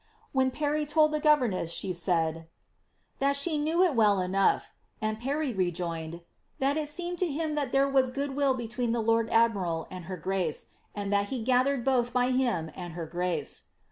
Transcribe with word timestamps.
When 0.31 0.49
Parry 0.49 0.87
told 0.87 1.11
the 1.11 1.19
governess, 1.19 1.69
she 1.71 1.93
said 1.93 2.33
—^^ 2.35 2.43
that 3.19 3.35
she 3.35 3.59
knew 3.59 3.83
it 3.83 3.93
well 3.95 4.19
enough;" 4.19 4.73
and 4.99 5.19
Parry 5.19 5.53
rejoined, 5.53 6.13
'^ 6.13 6.21
that 6.57 6.75
it 6.75 6.89
seemed 6.89 7.19
to 7.19 7.27
him 7.27 7.53
that 7.53 7.71
there 7.71 7.87
was 7.87 8.09
good 8.09 8.35
will 8.35 8.55
between 8.55 8.93
the 8.93 8.99
lord 9.03 9.29
admiral 9.29 9.85
and 9.91 10.05
her 10.05 10.17
grace, 10.17 10.69
and 10.95 11.13
that 11.13 11.27
he 11.27 11.43
gathered 11.43 11.83
both 11.83 12.13
by 12.13 12.31
him 12.31 12.71
and 12.73 12.93
her 12.93 13.05
grace." 13.05 13.65